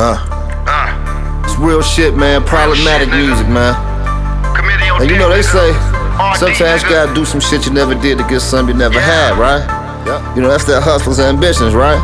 [0.00, 0.16] Huh?
[0.64, 2.42] Uh, It's real shit, man.
[2.42, 3.76] Problematic shit, music, man.
[5.00, 5.72] And you know they say
[6.40, 9.00] sometimes you gotta do some shit you never did to get something you never Yeah.
[9.28, 9.60] had, right?
[10.06, 10.36] Yep.
[10.36, 12.00] You know that's that hustle's ambitions, right?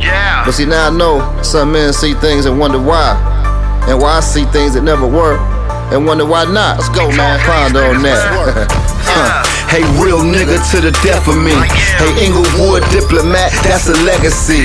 [0.00, 0.42] Yeah.
[0.44, 3.14] But see now I know some men see things and wonder why,
[3.86, 5.38] and why I see things that never were,
[5.92, 6.78] and wonder why not.
[6.78, 7.38] Let's go, man.
[7.46, 9.44] Ponder on that.
[9.68, 11.52] Hey, real nigga to the death of me.
[12.00, 14.64] Hey, Englewood diplomat, that's a legacy.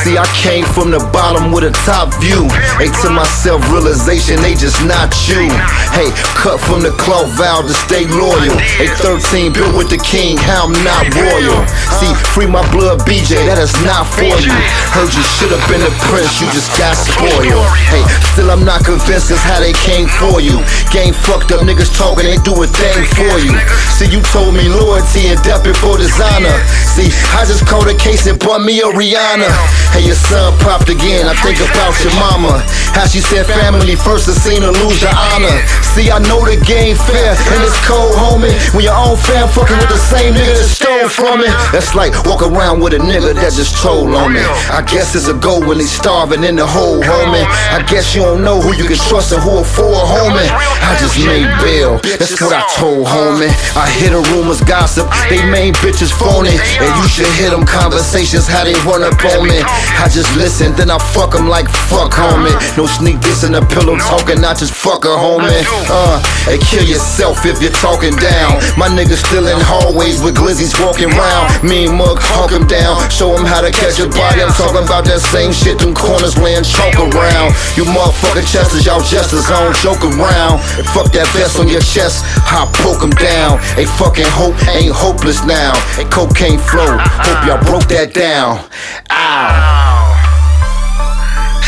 [0.00, 2.48] See, I came from the bottom with a top view.
[2.80, 5.52] Hey, to my self realization, they just not you.
[5.92, 8.56] Hey, cut from the cloth vow to stay loyal.
[8.80, 11.60] Hey, 13 built with the king, how I'm not royal.
[12.00, 14.56] See, free my blood, BJ, that is not for you.
[14.96, 17.68] Heard you should have been a prince, you just got spoiled.
[17.92, 18.00] Hey,
[18.32, 20.56] still I'm not convinced that's how they came for you.
[20.88, 23.52] Game fucked up niggas talking, they do a thing for you.
[23.92, 26.54] See, you told me loyalty and death before dishonor.
[26.94, 29.50] See, I just called a case and bought me a Rihanna.
[29.90, 31.26] Hey, your son popped again.
[31.26, 32.62] I think about your mama.
[32.94, 35.58] How she said family first, I seen her lose your honor.
[35.90, 38.54] See, I know the game fair and it's cold, homie.
[38.70, 40.70] When your own fam fucking with the same nigga that
[41.06, 41.40] stole from.
[41.72, 44.42] That's like walk around with a nigga that just told on me.
[44.72, 47.44] I guess it's a go when he's starving in the hole, homie.
[47.70, 50.48] I guess you don't know who you can trust and who are for, homie.
[50.82, 51.98] I just made bail.
[52.18, 53.52] That's what I told, homie.
[53.76, 55.06] I hear the rumors, gossip.
[55.30, 56.56] They main bitches phony.
[56.82, 59.62] And you should hear them conversations, how they run up on me.
[59.62, 62.54] I just listen, then I fuck them like fuck, homie.
[62.76, 65.62] No sneak this in the pillow talking, I just fuck a homie.
[65.90, 66.18] Uh,
[66.48, 68.58] hey, kill yourself if you're talking down.
[68.76, 71.52] My niggas still in hallways with glizzies walking round.
[71.60, 72.96] Me and Mug hawk him down.
[73.12, 74.40] Show him how to catch a body.
[74.40, 77.52] I'm talking about that same shit, them corners laying chalk around.
[77.76, 80.64] You motherfucking chesters, y'all jesters, I don't joke around.
[80.80, 83.60] And fuck that vest on your chest, I poke him down.
[83.76, 85.76] A fucking hope ain't hopeless now.
[86.00, 88.64] A cocaine flow, hope y'all broke that down.
[89.12, 90.08] Ow.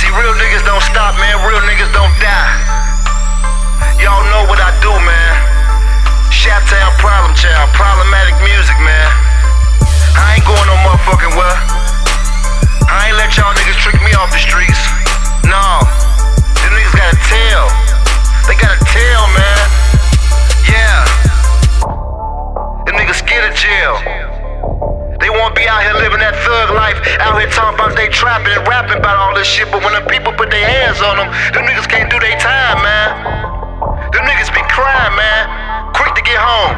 [0.01, 1.37] See, real niggas don't stop, man.
[1.45, 2.57] Real niggas don't die.
[4.01, 5.33] Y'all know what I do, man.
[6.33, 7.37] Shoptown Problem
[29.41, 31.25] this shit, but when the people put their hands on them,
[31.57, 33.09] them niggas can't do their time, man.
[34.13, 35.49] Them niggas be crying, man.
[35.97, 36.77] Quick to get home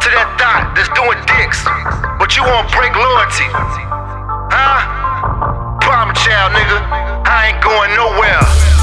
[0.00, 1.60] to that dot that's doing dicks,
[2.16, 3.52] but you won't break loyalty.
[4.48, 4.80] Huh?
[5.84, 6.80] Problem child, nigga.
[7.28, 8.79] I ain't going nowhere.